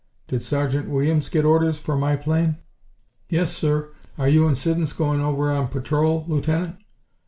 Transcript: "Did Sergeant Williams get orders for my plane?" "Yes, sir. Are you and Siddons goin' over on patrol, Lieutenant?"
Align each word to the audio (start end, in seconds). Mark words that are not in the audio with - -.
"Did 0.27 0.41
Sergeant 0.41 0.89
Williams 0.89 1.29
get 1.29 1.45
orders 1.45 1.77
for 1.77 1.95
my 1.95 2.15
plane?" 2.15 2.57
"Yes, 3.29 3.55
sir. 3.55 3.89
Are 4.17 4.27
you 4.27 4.47
and 4.47 4.57
Siddons 4.57 4.93
goin' 4.93 5.21
over 5.21 5.51
on 5.51 5.67
patrol, 5.67 6.25
Lieutenant?" 6.27 6.77